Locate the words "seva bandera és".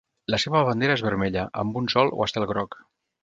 0.43-1.03